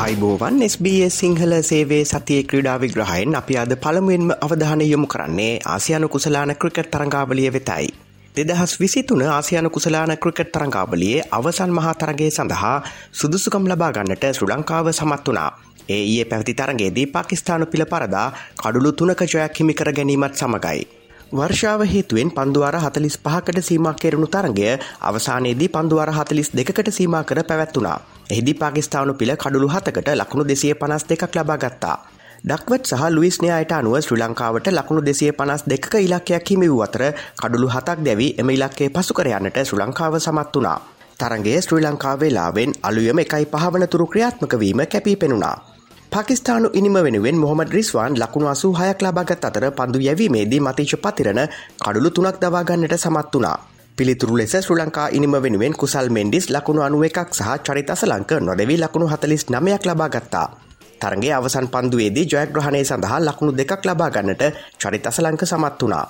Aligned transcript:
විග්‍රහය. 0.00 0.02
අයිබෝවන් 0.02 0.62
SBS 0.62 1.14
සිංහල 1.14 1.52
සේවේ 1.62 2.04
සතිය 2.04 2.42
ක්‍රඩා 2.44 2.80
විග්‍රහයෙන් 2.80 3.34
අපි 3.34 3.56
අද 3.56 3.72
පළමුුවෙන්ම 3.76 4.30
අවධානය 4.36 4.84
යොමු 4.84 5.06
කරන්නේ 5.06 5.60
ආසියානු 5.66 6.08
කුසලාන 6.08 6.54
ක්‍රිකට් 6.54 6.90
තරංගාවලිය 6.90 7.52
වෙතයි. 7.52 7.88
දෙදහස් 8.36 8.80
විසිතුන 8.80 9.22
ආසියානු 9.22 9.70
කුසලාන 9.70 10.16
ක්‍රිකට් 10.16 10.52
තරංගාවලියේ 10.52 11.26
අවසන් 11.30 11.70
මහා 11.70 11.94
තරගේ 11.94 12.30
සඳහා 12.30 12.76
සුදුසුකම් 13.12 13.68
ලබා 13.68 13.92
ගන්නට 13.92 14.24
ශ්‍ර 14.32 14.48
ලංකාව 14.48 14.92
සමත් 14.92 15.28
වනා. 15.28 15.50
ඒ 15.88 16.04
ඒ 16.12 16.24
පැවති 16.24 16.54
තරගේදී 16.54 17.06
පාකිස්ානු 17.06 17.66
පිළ 17.66 17.84
පරදා 17.84 18.32
කඩුළු 18.56 18.92
තුනක 18.92 19.22
ජයක් 19.24 19.60
හිමිකර 19.60 19.92
ගැනීමත් 19.92 20.34
සමගයි. 20.34 20.99
වර්ෂාව 21.30 21.82
හේතුවෙන් 21.84 22.30
පන්දුවර 22.30 22.76
හතලිස් 22.76 23.16
පහකට 23.16 23.62
සීමක් 23.62 23.96
කෙරුණු 23.96 24.26
තරගය 24.28 24.70
අවසානයේදී 25.00 25.68
පන්දුවර 25.68 26.10
හතලිස් 26.10 26.50
දෙකට 26.50 26.90
සීමා 26.90 27.22
කර 27.24 27.42
පැවැත්වුණා. 27.44 27.98
එහිදි 28.30 28.54
පාකිස්ානු 28.54 29.14
පිළ 29.14 29.32
කඩුළු 29.36 29.68
හතකට 29.68 30.08
ලකුණු 30.12 30.44
දෙසිය 30.44 30.74
පනස් 30.74 31.04
දෙකක් 31.04 31.36
ලබා 31.36 31.58
ගත්තා. 31.58 31.96
ඩක්වත් 32.44 32.84
සහ 32.88 33.02
ලුවිස්නයායට 33.10 33.72
අනුව 33.72 33.94
ශ්‍රී 34.00 34.20
ලංකාවට 34.20 34.66
ලකුණු 34.70 35.02
දෙසිය 35.02 35.32
පනස් 35.32 35.62
දෙක 35.66 35.94
ඉලක්කයක් 35.96 36.50
හිමි 36.50 36.68
වූ 36.68 36.82
අතර 36.82 37.02
කඩුළු 37.36 37.68
හතක් 37.68 37.98
දැවි 38.00 38.28
එම 38.38 38.50
ඉලක්කේ 38.50 38.90
පසු 38.90 39.14
කරයන්නට 39.14 39.62
ශ්‍රී 39.62 39.80
ලංකාව 39.80 40.18
සමත් 40.18 40.54
වුණා. 40.54 40.78
තරගේ 41.18 41.58
ශ්‍රී 41.60 41.84
ලංකාවෙලාවෙන් 41.84 42.72
අලුයම 42.82 43.18
එකයි 43.18 43.46
පහවනතුරු 43.46 44.06
ක්‍රියාත්මක 44.06 44.52
වීම 44.56 44.80
කැපී 44.86 45.16
පෙනුණා. 45.16 45.69
පාකිස්ානු 46.12 46.68
ඉනිම 46.72 46.96
වෙනුවෙන් 46.96 47.36
මොහමද 47.36 47.70
රිස්වාන් 47.70 48.14
ලකුණු 48.14 48.48
අසු 48.48 48.68
හයක් 48.72 48.98
ලබාගත් 49.00 49.44
අතර 49.44 49.64
පන්දු 49.70 49.98
යැවීමේදී 50.00 50.60
මතිශ 50.60 50.94
පතිරණ 50.96 51.40
කඩුළු 51.78 52.10
තුනක් 52.10 52.36
දවාගන්නට 52.36 52.94
සමත් 52.96 53.34
වනා. 53.34 53.58
පිළිතුරු 53.98 54.34
ලෙස 54.36 54.54
ශ්‍ර 54.56 54.74
ලංකා 54.76 55.08
ඉනිම 55.10 55.34
වෙනුවෙන් 55.36 55.74
කුසල් 55.74 56.08
මෙන්ඩිස් 56.08 56.50
ලකුණු 56.50 56.82
අනුව 56.82 57.04
එකක් 57.04 57.30
සහ 57.30 57.50
චරිතසලංක 57.60 58.30
නොදැවී 58.40 58.78
ලකුණු 58.78 59.06
හතලිස් 59.06 59.44
නමයක් 59.48 59.86
ලබාගත්තා. 59.86 60.46
තරගේ 61.00 61.32
අවසන් 61.32 61.68
පන්දුවේදී 61.68 62.26
ජයග්‍රහණය 62.26 62.82
සඳහා 62.84 63.20
ලකුණු 63.20 63.52
දෙකක් 63.52 63.82
ලබාගන්නට 63.84 64.42
චරිතසලංක 64.80 65.42
සමත් 65.44 65.80
වනා. 65.82 66.06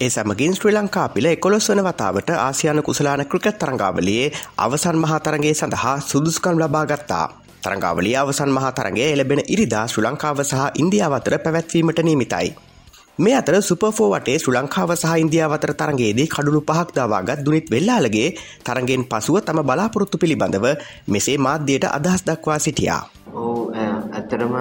ඒ 0.00 0.10
සමගින් 0.10 0.54
ශ්‍රී 0.54 0.74
ලංකා 0.74 1.08
පිළ 1.10 1.26
එකොළොස් 1.26 1.70
වන 1.70 1.84
වතාවට 1.84 2.34
ආසියාන 2.38 2.82
කුසලාන 2.82 3.22
ක්‍රිකත් 3.26 3.56
තරංගාවලියේ 3.56 4.34
අවසන් 4.58 4.98
මහාතරගේ 4.98 5.54
සඳහා 5.54 5.96
සුදුස්කම් 6.02 6.58
ලබාගත්තා. 6.58 7.43
තරංගාවලිය 7.64 8.16
අවසන් 8.16 8.50
මහා 8.50 8.72
තරගේ 8.72 9.08
එලබෙන 9.12 9.42
ඉරිදා 9.46 9.86
ශ්‍ර 9.86 10.04
ලංකාව 10.04 10.38
සහ 10.42 10.62
ඉන්දියාව 10.76 11.12
අතර 11.14 11.38
පැවැත්වීමට 11.38 12.00
නීමිතයි. 12.02 12.48
මේ 13.18 13.34
අතර 13.34 13.56
සුපෆෝ 13.62 14.10
වටේ 14.10 14.38
ශ්‍ර 14.38 14.54
ලංකාව 14.54 14.90
සහ 14.94 15.16
ඉන්දියාවතර 15.16 15.72
තරගේදී 15.74 16.26
කඩුණු 16.26 16.60
පහක් 16.62 16.88
දවාගත් 16.96 17.44
දුනිත් 17.44 17.70
වෙල්ලාලගේ 17.70 18.28
තරගෙන් 18.64 19.04
පසුව 19.06 19.38
තම 19.40 19.60
බලාපොරොත්තු 19.62 20.18
පිළිබඳව 20.18 20.66
මෙසේ 21.08 21.38
මාධ්‍යයට 21.38 21.86
අදහස් 21.88 22.24
දක්වා 22.24 22.58
සිටියා. 22.58 23.02
ඇත්තරම 23.26 24.54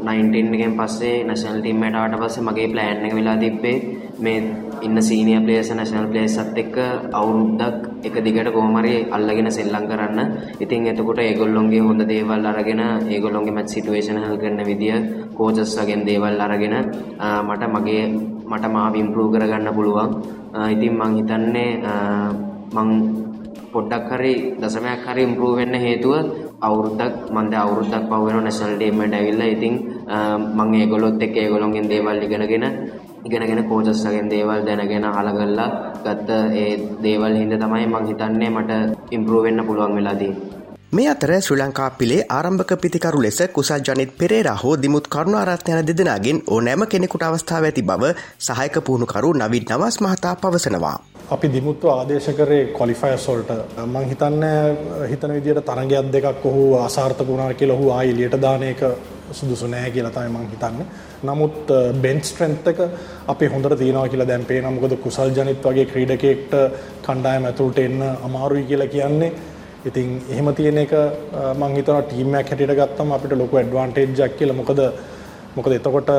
නයින්ටන්ගෙන් 0.00 0.74
පස්සේ 0.78 1.24
නැශනල් 1.24 1.58
ටීම්මට 1.60 1.96
ආට 1.96 2.14
පස්සේ 2.16 2.44
මගේ 2.46 2.68
ප්ලෑන් 2.72 3.06
එක 3.06 3.14
වෙලා 3.14 3.36
තිබ්බේ 3.36 3.76
මේ 4.18 4.38
ඉන්න 4.82 4.98
සීනිය 5.00 5.40
ප්ලේයර්ස් 5.44 5.70
නැෂනල් 5.72 6.06
ප්ලේයර්ස්ත් 6.06 6.56
එක්ක 6.56 6.76
අවුරුද්දක් 7.12 8.06
එක 8.06 8.16
දිගට 8.26 8.50
කොහොම 8.50 8.76
හරි 8.78 8.94
අල්ලගෙන 9.10 9.50
සෙල්ලම් 9.50 9.84
කරන්න. 9.90 10.20
ඉතින් 10.60 10.86
එතකොට 10.86 11.18
ඒගොල්ලොන්ගේ 11.18 11.82
හොඳ 11.82 12.02
දේවල් 12.04 12.46
අරගෙන 12.46 12.82
ඒගොල්ලොන්ගේ 13.08 13.56
මැච් 13.56 13.68
සිටුේෂන් 13.68 14.22
හල් 14.22 14.38
කරන 14.38 14.62
විදිය 14.62 14.94
කෝචස්ලාගෙන් 15.36 16.06
දේවල් 16.08 16.40
අරගෙන 16.40 16.76
මට 17.40 17.62
මගේ 17.74 18.04
මට 18.44 18.64
මාව 18.68 18.94
ඉම්ප්‍රූව් 18.94 19.28
කරගන්න 19.34 19.74
පුළුවන්. 19.74 20.10
ඉතින් 20.68 20.94
මං 20.94 21.12
හිතන්නේ 21.18 21.70
මං 22.76 22.88
පොඩ්ඩක් 23.72 24.08
හරි 24.12 24.34
දශමයක් 24.60 25.04
හරි 25.06 25.22
ඉම්ප්‍රූව් 25.22 25.54
වෙන්න 25.56 25.74
හේතුව 25.76 26.51
අවුරුද්දක් 26.66 27.14
මම 27.30 27.50
දැන් 27.50 27.62
අවුරුද්දක් 27.64 28.04
පහු 28.08 28.22
වෙනවා 28.26 28.44
නැෂනල් 28.46 28.74
ටීම් 28.76 29.02
එකට 29.02 29.16
ඇවිල්ලා. 29.18 29.52
ඉතින් 29.54 29.74
මම 30.56 30.72
ඒගොල්ලොත් 30.80 31.22
එක්ක 31.26 31.36
ඒගොල්ලොන්ගෙන් 31.36 31.90
දේවල් 31.92 32.24
ඉගෙනගෙන 32.26 32.66
ඉගෙනගෙන 33.26 33.62
කෝචස්ලගෙන් 33.70 34.32
දේවල් 34.34 34.60
දැනගෙන 34.68 35.04
අහලා 35.10 35.68
ගත්ත 36.04 36.28
ඒ 36.62 36.72
දේවල් 37.04 37.38
හින්දා 37.40 37.62
තමයි 37.62 37.86
මං 37.92 38.08
හිතන්නේ 38.10 38.50
මට 38.56 38.72
ඉම්ප්‍රූව් 39.16 39.44
වෙන්න 39.44 39.66
පුළුවන් 39.68 39.96
වෙලා 39.98 40.18
තියෙන්නේ. 40.22 40.61
මේ 40.92 41.04
අතර 41.08 41.30
ශ්‍රී 41.36 41.56
ලංකා 41.58 41.86
පිළේ 41.92 42.24
ආරම්භක 42.30 42.72
පිතිකරු 42.76 43.20
ලෙස 43.22 43.38
කුසල් 43.50 43.84
ජනිත් 43.86 44.10
පෙරේරා 44.14 44.56
හෝ 44.56 44.72
දිමුත් 44.76 45.06
කරුණාරත්න 45.08 45.70
යන 45.72 45.86
දෙදෙනගෙන් 45.90 46.40
ඕනෑම 46.48 46.82
කෙනෙකුට 46.86 47.22
අවස්ථාව 47.22 47.66
ඇති 47.68 47.82
බව 47.82 48.10
සහයක 48.40 48.74
පුහුණුකරු 48.80 49.30
නවින් 49.34 49.64
නවස් 49.68 49.96
මහතා 50.00 50.32
පවසනවා. 50.36 50.96
අපි 51.30 51.48
දිමුත්ව 51.48 51.88
ආදේශ 51.88 52.28
කරේ 52.32 52.66
කොලිෆයර්ස් 52.72 53.24
වලට 53.26 53.56
මං 53.84 54.04
හිතන්නේ 54.10 54.58
හිතන 55.12 55.32
විදිහට 55.36 55.70
තරගයක් 55.70 56.10
දෙකක් 56.12 56.44
ඔහු 56.44 56.66
අසාර්ථක 56.80 57.24
වුණා 57.26 57.54
කියලා 57.54 57.76
ඔහු 57.76 57.88
ආයෙ 57.90 58.10
එළියට 58.10 58.36
දාන 58.38 58.62
එක 58.64 58.84
සුදුසු 59.32 59.66
නෑ 59.68 59.90
කියලා 59.90 60.12
තමයි 60.12 60.34
මං 60.34 60.50
හිතන්නේ. 60.50 60.86
නමුත් 61.24 61.72
බෙන්ච් 62.00 62.22
ස්ට්‍රෙන්ත් 62.24 62.68
එක 62.68 62.84
අපි 63.28 63.46
හොඳට 63.46 63.78
තියනවා 63.78 64.04
කියලා 64.08 64.28
දැන් 64.28 64.44
පේනවා. 64.44 64.74
මොකද 64.76 64.98
කුසල් 64.98 65.32
ජනිත් 65.32 65.64
වගේ 65.64 65.86
ක්‍රීඩකයෙක්ට 65.86 66.54
කණ්ඩායම 67.02 67.44
ඇතුළට 67.44 67.78
එන්න 67.78 68.06
අමාරුයි 68.22 68.64
කියලා 68.66 68.90
කියන්නේ 68.90 69.32
ඉතින් 69.88 70.08
එහෙම 70.32 70.48
තියෙන 70.58 70.78
එක 70.84 70.92
මං 71.60 71.72
හිතනවා 71.76 72.02
ටීම් 72.10 72.34
එකක් 72.40 72.50
හැටියට 72.52 72.76
ගත්තම 72.80 73.10
අපිට 73.16 73.32
ලොකු 73.40 73.56
ඇඩ්වාන්ටේජ් 73.60 74.20
එකක් 74.26 74.36
කියලා. 74.38 74.58
මොකද 74.60 74.80
මොකද 75.56 75.72
එතකොට 75.78 76.10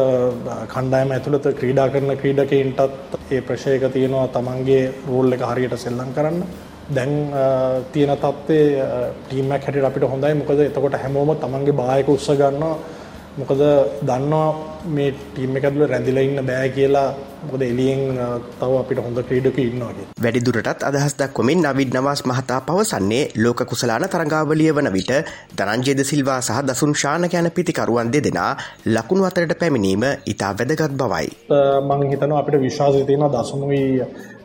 කණ්ඩායම 0.73 1.13
ඇතුළත 1.15 1.47
ක්‍රීඩා 1.59 1.87
කරන 1.93 2.11
ක්‍රීඩකයින්ටත් 2.21 3.15
ඒ 3.31 3.41
ප්‍රෙෂර් 3.47 3.75
එක 3.77 3.85
තියෙනවා 3.95 4.27
තමන්ගේ 4.35 4.83
රෝල් 5.07 5.37
එක 5.37 5.45
හරියට 5.51 5.77
සෙල්ලම් 5.85 6.11
කරන්න. 6.17 6.43
දැන් 6.97 7.13
තියෙන 7.93 8.13
තත්ත්වයේ 8.23 8.89
ටීම් 9.29 9.55
එකක් 9.55 9.65
හැටියට 9.65 9.89
අපිට 9.89 10.09
හොඳයි. 10.13 10.33
මොකද 10.41 10.59
එතකොට 10.67 10.99
හැමෝම 11.03 11.33
තමන්ගේ 11.45 11.79
බායක 11.81 12.13
උස්ස 12.15 12.29
ගන්නවා. 12.41 12.75
මොකද 13.39 13.61
දන්නවා 14.09 14.49
මේ 14.87 15.11
ටීම් 15.13 15.57
එක 15.57 15.65
ඇතුළේ 15.65 15.87
රැඳිලා 15.87 16.23
ඉන්න 16.23 16.39
බෑ 16.45 16.69
කියලා 16.69 17.05
මොකද 17.43 17.61
එළියෙන් 17.61 18.01
තව 18.59 18.71
අපිට 18.79 18.99
හොඳ 18.99 19.19
ක්‍රීඩකයෝ 19.21 19.65
ඉන්නවා 19.65 19.91
කියලා. 19.91 20.15
වැඩිදුරටත් 20.23 20.83
අදහස් 20.83 21.15
දක්වමින් 21.19 21.63
නවිඩ් 21.63 21.95
නවාස් 21.97 22.23
මහතා 22.25 22.59
පවසන්නේ 22.61 23.21
ලෝක 23.37 23.63
කුසලාන 23.65 24.05
තරඟාවලිය 24.07 24.71
වන 24.71 24.91
විට 24.93 25.13
ධනංජය 25.57 25.93
ද 25.93 26.03
සිල්වා 26.03 26.39
සහ 26.41 26.59
දසුන් 26.63 26.95
ශානක 26.95 27.33
යන 27.33 27.51
පිතිකරුවන් 27.51 28.11
දෙදෙනා 28.13 28.51
ලකුණු 28.87 29.25
අතරට 29.25 29.55
පැමිණීම 29.59 30.03
ඉතා 30.25 30.51
වැදගත් 30.53 30.95
බවයි. 30.95 31.27
මං 31.81 32.05
හිතනවා 32.09 32.39
අපිට 32.39 32.61
විශ්වාසය 32.61 33.05
තියෙනවා 33.05 33.33
දසුනුයි 33.35 33.83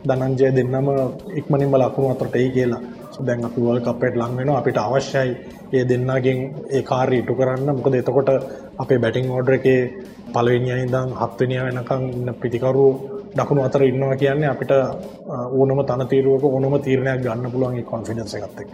ධනංජය 0.05 0.51
දෙන්නම 0.53 0.89
ඉක්මනින්ම 1.35 1.77
ලකුණු 1.77 2.11
අතරට 2.11 2.35
එයි 2.35 2.51
කියලා. 2.51 2.81
දැන් 3.19 3.45
අපි 3.45 3.61
වර්ල්ඩ් 3.61 3.85
කප් 3.85 4.03
එකට 4.03 4.17
ලං 4.17 4.37
වෙනවා 4.37 4.59
අපිට 4.59 4.77
අවශ්‍යයි 4.77 5.31
ඒ 5.71 5.83
දෙන්නගෙන් 5.85 6.39
ඒ 6.69 6.81
කාර්ය 6.83 7.17
ඉටු 7.17 7.33
කරන්න. 7.35 7.69
මොකද 7.71 7.95
එතකොට 7.95 8.29
අපේ 8.77 8.99
බැටිං 8.99 9.31
ඕඩර් 9.31 9.53
එකේ 9.53 9.79
පළවෙනියා 10.29 10.79
ඉඳන් 10.79 11.15
හත්වෙනියා 11.15 11.65
වෙනකන් 11.67 12.03
ඉන්න 12.11 12.35
පිටිකරු 12.35 12.85
දකුණු 13.35 13.61
අතර 13.63 13.83
ඉන්නවා 13.83 14.15
කියන්නේ 14.15 14.49
අපිට 14.49 14.71
ඕනම 15.53 15.81
තනතිරුවක 15.85 16.43
ඕනම 16.47 16.79
තීරණයක් 16.81 17.21
ගන්න 17.21 17.51
පුළුවන් 17.51 17.77
ඒ 17.77 17.85
කොන්ෆිඩන්ස් 17.85 18.35
එකත් 18.35 18.61
එක්ක. 18.61 18.71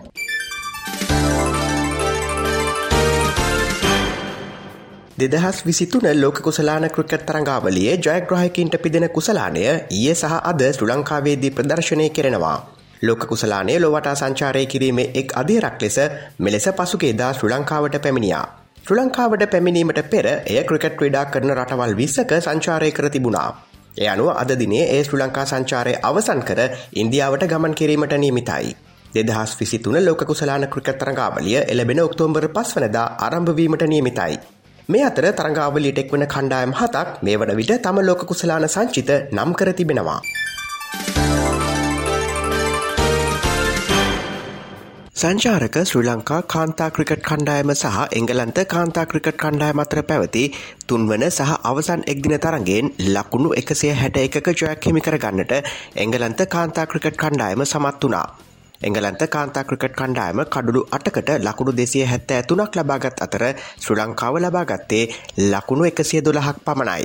දෙදහස් 5.18 5.58
විසිතුන 5.64 6.06
ලෝක 6.14 6.40
කුසලාන 6.42 6.86
ක්‍රිකට් 6.90 7.26
තරඟාවලියේ 7.26 7.98
ජයග්‍රහයකින්ට 7.98 8.76
පිදෙන 8.80 9.10
කුසලානය 9.10 9.62
ඊයේ 9.90 10.16
සහ 10.16 10.34
අද 10.44 10.62
ශ්‍ර 10.68 10.88
ලංකාවේදී 10.88 11.52
ප්‍රදර්ශනය 11.52 12.08
කෙරෙනවා. 12.10 12.75
ලෝක 13.06 13.24
කුසලානය 13.26 13.76
ලොවටා 13.78 14.16
සංචාරය 14.16 14.66
කිරීමේ 14.66 15.12
එක් 15.14 15.30
අධේරක් 15.36 15.82
ලෙස 15.82 15.98
මෙලෙස 16.40 16.68
පසුගේදා 16.74 17.32
ශ්‍ර 17.34 17.52
ලංකාවට 17.52 17.98
පැමිණියා. 18.00 18.46
ශ්‍ර 18.80 18.98
ලංකාවට 18.98 19.46
පැමිණීමට 19.50 20.02
පෙර 20.08 20.26
එය 20.28 20.58
ක්‍රිකට් 20.64 20.98
ක්‍රඩා 20.98 21.26
කරන 21.28 21.54
රටවල් 21.54 21.96
විස්සක 21.96 22.34
සංචාරය 22.40 22.92
කර 22.92 23.10
තිබුණා. 23.10 23.50
එය 23.98 24.08
අනුව 24.08 24.30
අද 24.34 24.52
දිනේ 24.56 24.84
ඒ 24.90 25.04
ශ්‍ර 25.04 25.18
ලංකා 25.18 25.46
සංචාරය 25.48 25.94
අවසන් 26.04 26.42
කර 26.44 26.60
ඉන්දියාවට 26.96 27.48
ගමන් 27.48 27.74
කිරීමට 27.74 28.18
නියමිතයි. 28.18 28.76
දෙදහස් 29.14 29.56
විසිතුන 29.56 29.98
ලෝක 30.02 30.22
කුසලාන 30.24 30.68
ක්‍රිකත් 30.70 30.98
තරඟාවලිය 30.98 31.60
එලබෙන 31.66 32.02
ඔක්තෝම්බර් 32.02 32.48
පස් 32.50 32.76
වනදා 32.76 33.08
ආරම්භවීමට 33.20 33.88
නියමිතයි. 33.88 34.40
මේ 34.90 35.04
අතර 35.04 35.26
තරඟාවලියට 35.34 36.02
එක්වන 36.02 36.26
කණ්ඩායම් 36.28 36.74
හතක් 36.76 37.24
මේ 37.24 37.38
වන 37.38 37.58
විට 37.58 37.78
තම 37.82 38.02
ලෝක 38.04 38.26
කුසලාන 38.26 38.68
සංචිත 38.70 39.10
නම් 39.32 39.54
කර 39.54 39.74
තිබෙනවා. 39.74 40.20
සංචාරක 45.26 45.78
ශ්‍රී 45.82 46.06
ලංකා 46.08 46.40
කාන්තා 46.46 46.88
ක්‍රිකට් 46.96 47.22
කණ්ඩායම 47.28 47.70
සහ 47.74 48.02
එංගලන්ත 48.18 48.60
කාන්තා 48.74 49.06
ක්‍රිකට් 49.06 49.38
කණ්ඩායම 49.44 49.80
අතර 49.84 50.00
පැවති 50.02 50.44
තුන්වන 50.88 51.24
සහ 51.28 51.54
අවසන් 51.70 52.02
එක්දින 52.14 52.36
තරගෙන් 52.38 52.92
ලකුණු 53.08 53.50
එකසිය 53.62 53.94
හැට 54.02 54.20
එකක 54.20 54.50
ජයක් 54.52 54.86
හිමි 54.88 55.02
කරගන්නට 55.02 55.54
එංගලන්ත 56.04 56.42
කාන්තා 56.48 56.86
ක්‍රිකට් 56.86 57.18
කණ්ඩායම 57.18 57.66
සමත් 57.66 58.04
වනා. 58.04 58.28
එංගලන්ත 58.82 59.24
කාන්තා 59.28 59.64
ක්‍රිකට් 59.64 59.96
කණ්ඩායම 59.96 60.44
කඩුළු 60.48 60.86
අටකට 60.92 61.34
ලකුණු 61.40 61.74
දෙසිය 61.74 62.06
හැත්ත 62.06 62.30
ඇතුනක් 62.32 62.78
ලබාගත් 62.78 63.26
අතර 63.28 63.48
ශ්‍රී 63.80 64.00
ලංකාව 64.00 64.40
ලබාගත්තේ 64.40 65.04
ලකුණු 65.48 65.90
එකසිය 65.92 66.22
දොළහක් 66.22 66.64
පමණයි. 66.64 67.04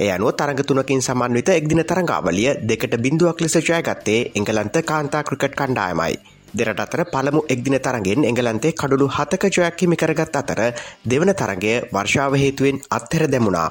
එය 0.00 0.10
අනුව 0.10 0.34
තරඟ 0.34 0.66
තුනකින් 0.66 1.02
සමන්විත 1.02 1.48
එක්දින 1.50 1.86
තරංගාවලිය 1.86 2.50
දෙකට 2.64 2.94
බිඳුවක් 2.98 3.40
ලෙස 3.40 3.56
ජයගත්තේ 3.62 4.20
එංගලන්ත 4.34 4.76
කාන්තා 4.84 5.22
ක්‍රිකට් 5.22 5.58
කණ්ඩායමයි. 5.58 6.31
දෙරට 6.54 6.82
අතර 6.84 7.02
පළමු 7.06 7.40
එක්දින 7.48 7.76
තරගෙන් 7.80 8.28
එංගලන්තේ 8.30 8.72
කඩුළු 8.74 9.08
හතක 9.10 9.54
ජයක් 9.56 9.80
හිමි 9.82 9.96
කරගත් 9.96 10.36
අතර 10.36 10.60
දෙවන 11.06 11.32
තරගය 11.34 11.74
වර්ෂාව 11.92 12.34
හේතුවෙන් 12.42 12.82
අත්හැර 12.90 13.26
දැමුණා. 13.28 13.70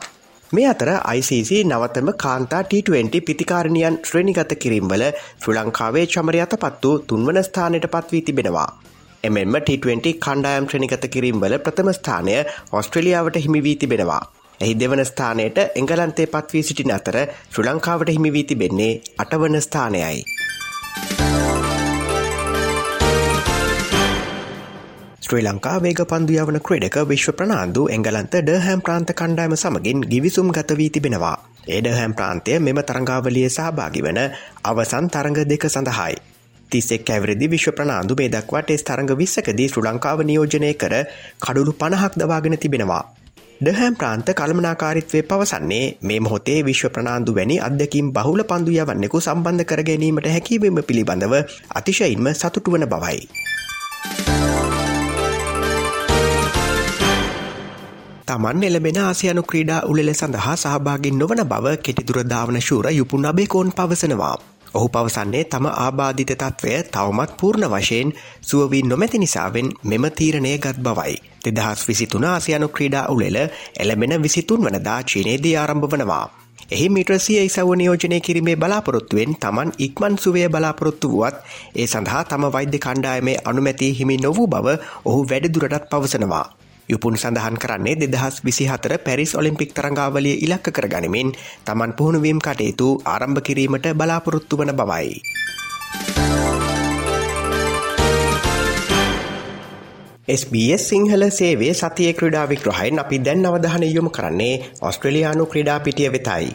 මේ 0.51 0.67
අතර 0.67 0.89
ICC 1.11 1.51
නවතම 1.63 2.09
කාන්තා 2.17 2.61
T20 2.63 3.21
පිතිකාරණියන් 3.27 3.99
ශ්‍රේණිගත 4.07 4.55
කිරීම්වල 4.63 5.03
ශ්‍රී 5.13 5.57
ලංකාවේ 5.57 6.05
චමරයත 6.07 6.55
පත් 6.63 6.83
වූ 6.83 6.97
තුන්වන 7.09 7.39
ස්ථානයට 7.43 7.87
පත්වී 7.93 8.21
තිබෙනවා. 8.21 8.69
එමෙන්ම 9.23 9.55
T20 9.61 10.13
කණ්ඩායම් 10.17 10.67
ශ්‍රණිගත 10.67 11.07
කිරීම්වල 11.07 11.55
ප්‍රථම 11.65 11.93
ස්ථානය 11.93 12.35
ඔස්ට්‍රලියාවට 12.73 13.41
හිමිවී 13.45 13.75
තිබෙනවා. 13.75 14.21
එහි 14.59 14.75
දෙවන 14.75 15.05
ස්ථානයට 15.05 15.57
එංගලන්තේ 15.75 16.27
පත්වී 16.27 16.63
සිටින 16.63 16.95
අතර 16.97 17.17
ශ්‍රී 17.31 17.67
ලංකාවට 17.67 18.15
හිමිවී 18.15 18.47
තිබෙන්නේ 18.51 18.93
අටවන 19.17 19.61
ස්ථානයයි. 19.61 20.23
ශ්‍රී 25.31 25.43
ලංකා 25.45 25.75
වේග 25.79 25.99
පන්දු 26.03 26.33
යවන 26.35 26.57
ක්‍රඩක 26.59 26.95
විශ්ව 27.09 27.31
ප්‍රනාාන්දු 27.31 27.81
එංගලන්ත 27.87 28.33
ඩහැම් 28.39 28.79
ප්‍රාන්ත 28.79 29.11
කණ්ඩායම 29.11 29.53
සමගින් 29.55 29.99
ගිවිසුම් 30.03 30.47
ගත 30.49 30.75
වී 30.79 30.89
තිබෙනවා. 30.89 31.37
ඒඩහැම් 31.67 32.13
ප්‍රාන්තය 32.13 32.57
මෙම 32.59 32.79
තරංගාවලිය 32.81 33.45
සහභාගි 33.47 34.01
වන 34.01 34.19
අවසන් 34.63 35.05
තරඟ 35.07 35.37
දෙක 35.45 35.65
සඳහායි. 35.67 36.17
තිස්සෙක් 36.71 37.09
ඇවරදි 37.09 37.47
විශ්ව 37.47 37.71
ප්‍රනාාන්දු 37.77 38.17
මේ 38.19 38.27
දක්වා 38.27 38.63
ටෙස් 38.63 38.83
තරඟ 38.83 39.13
විස්සකදී 39.15 39.67
ශ්‍ර 39.69 39.85
ලංකාව 39.85 40.23
නියෝජනය 40.23 40.71
කර 40.75 40.95
කඩුළු 41.39 41.73
පණහක් 41.75 42.13
දවාගෙන 42.15 42.57
තිබෙනවා. 42.57 43.03
ඩහැම් 43.61 43.95
ප්‍රාන්ත 43.95 44.33
කළමනාකාරිත්වය 44.33 45.21
පවසන්නේ 45.25 45.85
මේ 46.01 46.19
මොහොතේ 46.19 46.59
විශ්ව 46.63 46.89
ප්‍රනාාන්දු 46.89 47.37
වැනි 47.37 47.61
අදකින් 47.61 48.11
බහුල 48.11 48.43
පන්දු 48.45 48.75
යවන්නෙකු 48.75 49.23
සම්බන්ධ 49.23 49.65
කර 49.65 49.83
ගැනීමට 49.85 50.29
හැකිවීම 50.29 50.83
පිළිබඳව 50.83 51.37
අතිශයින්ම 51.75 52.29
සතුටු 52.35 52.75
වන 52.75 52.87
බවයි. 52.87 53.23
තමන් 58.31 58.63
එළබෙන 58.63 58.97
ආසියනු 58.99 59.41
ක්‍රීඩා 59.43 59.79
උලෙල 59.85 60.09
සඳහා 60.13 60.55
සහභාගින් 60.55 61.17
නොවන 61.17 61.41
බව 61.45 61.71
කෙටිදුර 61.79 62.19
ධාවන 62.25 62.57
ශූර 62.61 62.85
යුපුන් 62.91 63.25
අබේකෝන් 63.25 63.71
පවසනවා. 63.73 64.35
ඔහු 64.73 64.87
පවසන්නේ 64.89 65.43
තම 65.45 65.65
ආබාධිත 65.67 66.31
තත්ත්වය 66.33 66.75
තවමත් 66.89 67.31
පූර්ණ 67.39 67.67
වශයෙන් 67.69 68.13
සුවවී 68.41 68.83
නොමැති 68.83 69.19
නිසාවෙන් 69.19 69.71
මෙම 69.85 70.05
තීරණය 70.11 70.53
ගත් 70.57 70.77
බවයි. 70.79 71.15
දෙදහස් 71.45 71.83
විසිතුන 71.89 72.25
ආසියනු 72.25 72.69
ක්‍රීඩා 72.69 73.05
උලෙල 73.07 73.37
එළබෙන 73.77 74.15
විසිතුන් 74.23 74.63
වනදා 74.65 74.99
චීනේදී 75.05 75.55
ආරම්භ 75.57 75.89
වනවා. 75.89 76.25
එහි 76.71 76.87
මිට්‍රසිය 76.89 77.39
ඉසව 77.41 77.73
නියෝජනය 77.75 78.21
කිරීමේ 78.21 78.57
බලාපොරොත්තුවෙන් 78.57 79.37
තමන් 79.37 79.75
ඉක්මන් 79.79 80.17
සුවය 80.17 80.47
බලාපොරොත්තු 80.49 81.11
වුවත් 81.11 81.43
ඒ 81.75 81.87
සඳහා 81.87 82.23
තම 82.25 82.49
වෛද්‍ය 82.49 82.79
කණ්ඩායමේ 82.79 83.37
අනුමැති 83.45 83.93
හිමි 83.93 84.17
නොවූ 84.19 84.47
බව 84.47 84.79
ඔහු 85.05 85.21
වැඩදුරටත් 85.25 85.91
පවසනවා. 85.91 86.47
යුපුන් 86.91 87.15
සඳහන් 87.15 87.57
කරන්නේ 87.57 87.95
දෙදහස් 87.97 88.41
විසිහතර 88.43 88.93
පැරිස් 88.99 89.35
ඔලිම්පික් 89.35 89.71
තරංගාවලිය 89.73 90.35
ඉලක්ක 90.39 90.67
කර 90.71 90.87
ගනිමින් 90.87 91.29
තමන් 91.65 91.93
පුහුණුවීම් 91.93 92.39
කටයුතු 92.39 92.89
ආරම්භ 93.07 93.41
කිරීමට 93.41 93.87
බලාපොරොත්තු 93.93 94.57
වන 94.57 94.75
බවයි. 94.75 95.21
SBS 100.31 100.83
සිංහල 100.85 101.23
සේවේ 101.31 101.71
සතිය 101.75 102.11
ක්‍රඩා 102.13 102.43
විග්‍රහයෙන් 102.47 102.99
අපි 102.99 103.17
දැන් 103.19 103.45
අවධහන 103.45 103.83
යොමු 103.89 104.11
කරන්නේ 104.11 104.53
ඔස්ට්‍රලයානු 104.81 105.45
ක්‍රඩා 105.47 105.79
පිටිය 105.79 106.11
වෙතයි. 106.11 106.51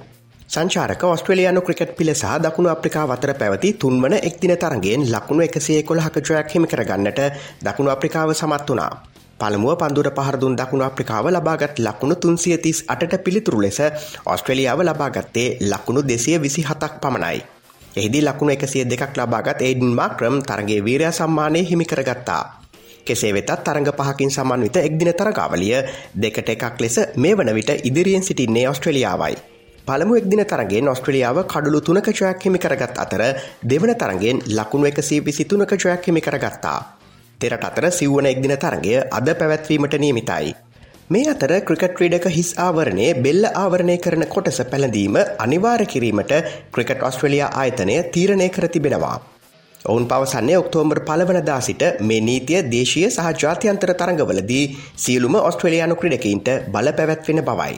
සංචාරක 0.49 1.03
ඔස්ට්‍රලයානු 1.05 1.61
ක්‍රිකට් 1.63 1.97
පිල 1.97 2.11
සහ 2.13 2.37
දකුණු 2.41 2.71
අප්‍රිකා 2.71 3.07
අතර 3.11 3.33
පැවති 3.35 3.73
තුන්වන 3.75 4.15
එක්දින 4.21 4.55
තරගෙන් 4.57 5.03
ලකුණු 5.09 5.43
එකසේ 5.43 5.83
කොළහක 5.83 6.17
ජයක් 6.21 6.55
හිමි 6.55 6.67
කරගන්නට 6.67 7.21
දකුණු 7.63 7.91
අප්‍රිකාව 7.91 8.35
සමත් 8.35 8.71
වනා. 8.71 9.16
පළමුුව 9.41 9.77
පන්දුර 9.77 10.09
පහරදුන් 10.11 10.57
දකුණු 10.57 10.85
අප්‍රිකාව 10.85 11.27
ලබාගත් 11.29 11.79
ලකුණු 11.79 12.15
තුන්සිය 12.17 12.57
තිස් 12.59 12.79
අට 12.89 13.13
පිළිතුරු 13.25 13.61
ලෙස 13.61 13.81
ඔස්ට්‍රලියාව 14.27 14.81
ලබාගත්තේ 14.83 15.59
ලකුණු 15.63 16.01
දෙසිය 16.03 16.39
විසි 16.39 16.63
හතක් 16.63 16.93
පමණයි. 17.03 17.39
එහිදි 17.97 18.21
ලකුණු 18.23 18.53
එකසිය 18.53 18.85
දෙකක් 18.85 19.13
ලබාගත් 19.15 19.61
ඒඩන් 19.61 19.93
මාක්‍රම් 19.95 20.41
තරගේ 20.43 20.81
වීරයා 20.81 21.13
සම්මානය 21.13 21.61
හිමිකරගත්තා. 21.63 22.43
කෙසේ 23.05 23.33
වෙතත් 23.33 23.53
තරඟ 23.59 23.93
පහකින් 23.93 24.31
සමන්විත 24.31 24.77
එක්දින 24.79 25.13
තරගාවලිය 25.13 25.77
දෙකට 26.15 26.49
එකක් 26.49 26.81
ලෙස 26.81 26.97
මේ 27.17 27.37
වන 27.37 27.55
විට 27.55 27.71
ඉදිරියෙන් 27.85 28.23
සිටින්නේ 28.23 28.69
ඔස්ට්‍රලියාවයි. 28.69 29.37
පළමු 29.87 30.17
එක්දින 30.17 30.43
තරගෙන් 30.45 30.89
ඔස්ට්‍රලියාව 30.89 31.45
කඩුළු 31.45 31.81
තුනක 31.81 32.09
ජයක් 32.11 32.41
හිමි 32.41 32.59
කරගත් 32.59 32.99
අතර 32.99 33.23
දෙවන 33.63 33.93
තරගෙන් 33.95 34.41
ලකුණු 34.49 34.87
එකසී 34.87 35.21
විසි 35.21 35.45
තුනක 35.45 35.73
ජයක් 35.75 36.07
හිමි 36.07 36.21
කරගත්තා. 36.21 36.96
තෙරට 37.41 37.65
අතර 37.65 37.87
සිව්වන 37.93 38.27
එක්දින 38.27 38.55
තරගය 38.59 38.95
අද 39.11 39.29
පැවැත්වීමට 39.35 39.97
නියමිතයි. 39.99 40.55
මේ 41.09 41.29
අතර 41.31 41.53
ක්‍රිකට් 41.63 41.97
ක්‍රීඩක 41.97 42.27
හිස් 42.31 42.51
ආවරණය 42.59 43.09
බෙල්ල 43.19 43.45
ආවරණය 43.55 43.97
කරන 43.99 44.25
කොටස 44.29 44.61
පැළඳීම 44.65 45.17
අනිවාර 45.39 45.83
කිරීමට 45.87 46.33
ක්‍රිකට් 46.73 47.03
ඔස්ට්‍රලියයා 47.03 47.51
ආයතනය 47.55 47.97
තීරණය 48.11 48.49
කර 48.51 48.69
තිබෙනවා. 48.69 49.17
ඔවුන් 49.85 50.07
පවසන්නේ 50.07 50.57
ඔක්තෝම්බර් 50.59 51.01
පලවනදා 51.03 51.61
සිට 51.61 51.83
මේ 52.03 52.21
නීතිය 52.21 52.63
දේශීය 52.71 53.11
සහ 53.11 53.29
ජාත්‍යන්තර 53.43 53.93
තරඟවලදී 53.95 54.65
සියලුම 54.97 55.37
ඔස්ට්‍රලයානු 55.43 55.97
ක්‍රඩකින්ට 55.97 56.49
බල 56.69 56.91
පැවැත්වෙන 56.93 57.43
බවයි. 57.43 57.77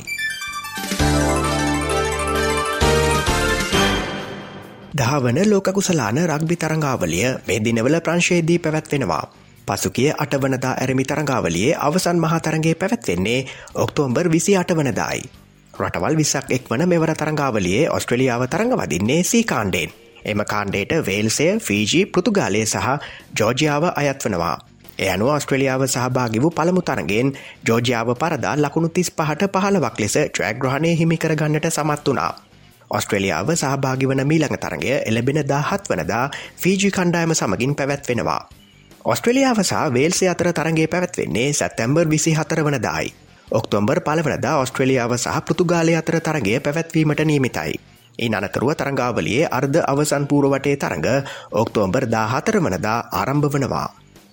දහවන 4.98 5.38
ලෝකකුසලාන 5.46 6.22
රක්බි 6.26 6.56
තරංගාවලිය 6.56 7.28
මේ 7.46 7.60
දිනවල 7.60 8.00
ප්‍රංශයේදී 8.00 8.58
පැවැත්වෙනවා. 8.58 9.22
පසුකිය 9.68 10.08
අටවනදා 10.16 10.74
ඇරමි 10.76 11.04
තරංගාවලියේ 11.04 11.76
අවසන් 11.80 12.18
මහතරගේ 12.18 12.74
පැවැත්වෙන්නේ 12.76 13.40
ඔක්තෝම්බර් 13.76 14.30
විසි 14.30 14.56
අටවනදායි. 14.56 15.22
රටවල් 15.74 16.16
විසක් 16.16 16.50
එක්වන 16.50 16.82
මෙවර 16.86 17.12
තරංගාවලියේ 17.14 17.90
ඔස්ට්‍රලියාව 17.90 18.42
තරඟ 18.46 18.74
වදින්නේ 18.74 19.20
සී 19.24 19.44
කාණ්ඩෙන්. 19.44 19.90
එම 20.24 20.40
කාණ්ඩේට 20.44 20.92
වේල්සය 21.02 21.46
ෆීජී 21.60 22.06
පෘතුගාලය 22.06 22.64
සහ 22.64 22.88
ජෝජියාව 23.34 23.84
අයත්වනවා. 23.92 24.56
එයනු 25.00 25.30
ඔස්ට්‍රලියාව 25.30 25.82
සහභාගි 25.86 26.42
වූ 26.42 26.50
පළමු 26.52 26.82
තරගෙන් 26.82 27.32
ජෝජියාව 27.64 28.10
පරදා 28.16 28.54
ලකුණු 28.56 28.88
තිස් 28.90 29.10
පහට 29.12 29.50
පහලවක් 29.54 29.96
ලෙස 29.98 30.16
ට්‍රෑග්‍රහණය 30.18 30.90
හිමිකරගන්නට 30.96 31.70
සමත් 31.70 32.06
වනා. 32.08 32.32
ඔස්ට්‍රලියාව 32.90 33.50
සහභාගි 33.54 34.06
වන 34.06 34.22
මීළඟ 34.24 34.58
තරගය 34.58 34.94
එලබෙන 35.02 35.40
දාහත් 35.46 35.84
වනදා 35.86 36.24
ෆීජි 36.56 36.90
කණ්ඩායම 36.90 37.34
සමගින් 37.34 37.74
පැවැත්වෙනවා. 37.74 38.42
ඔස්ට්‍රලියාව 39.04 39.60
සහ 39.60 39.74
වේල්සය 39.90 40.26
අතර 40.26 40.50
තරගේ 40.52 40.86
පැවැත්වෙන්නේ 40.86 41.52
සැත්තැම්බර් 41.52 42.06
විසි 42.06 42.34
හතර 42.34 42.60
වනදායි. 42.60 43.14
ඔක්තොම්බර් 43.50 44.00
පලවනදා 44.00 44.58
ඔස්ට්‍රලියාව 44.58 45.14
සහ 45.16 45.38
පෘතුගාලය 45.40 45.94
අතර 45.94 46.20
තරගේ 46.20 46.58
පැවැත්වීමට 46.60 47.22
නියමිතයි. 47.22 47.78
ඒ 48.18 48.28
අනතුරුව 48.30 48.74
තරංගාවලියේ 48.74 49.48
අර්ධ 49.50 49.78
අවසන් 49.84 50.26
පූරුවටේ 50.26 50.76
තරඟ 50.76 51.08
ඔක්තෝම්බර් 51.52 52.04
දාහතර 52.06 52.58
වනදා 52.58 52.98
ආරම්භ 53.12 53.48
වනවා. 53.48 53.88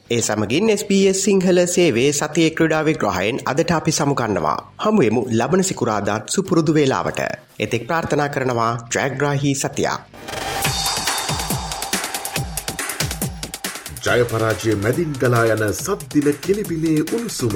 ඒ 0.07 0.21
සමගින් 0.21 0.69
SBS 0.71 1.23
සිංහල 1.23 1.59
සේවේ 1.67 2.09
සතිය 2.11 2.49
ක්‍රඩාව 2.51 2.89
ග්‍රහයෙන් 2.95 3.39
අදට 3.45 3.71
අපි 3.71 3.91
සමුගන්නවා. 3.91 4.57
හමුවමු 4.77 5.21
ලබන 5.31 5.63
සිකුරාදාත් 5.63 6.29
සුපුරුදු 6.29 6.73
වේලාවට. 6.73 7.21
එතෙක් 7.59 7.87
ප්‍රාර්ථනා 7.87 8.29
කරනවා 8.29 8.73
ට්‍රෑග්‍රාහි 8.81 9.55
සතියක්. 9.55 10.44
ජයපරාජය 14.05 14.73
මැදින් 14.77 15.13
ගලා 15.15 15.45
යන 15.47 15.63
සබ්දින 15.75 16.27
කෙලිබිලේ 16.39 16.99
උණුසුම. 17.09 17.55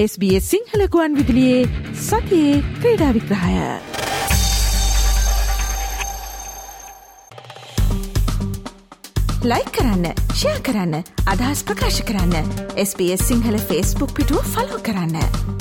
SBS 0.00 0.50
සිංහලකුවන් 0.50 1.16
විදිලියේ 1.18 1.64
සතියේ 2.00 2.62
ක්‍රීඩා 2.76 3.12
විග්‍රහය. 3.14 3.56
ලයි 9.44 9.64
කරන්න 9.72 10.06
ෂයා 10.32 10.58
කරන්න 10.62 10.94
අදහස් 11.26 11.64
ප්‍රකාශ 11.64 12.02
කරන්න 12.04 12.52
SBS 12.80 13.26
සිංහල 13.28 13.58
ෆස්බුක් 13.62 14.14
පිටුව 14.14 14.52
ෆලෝ 14.54 14.78
කරන්න. 14.82 15.57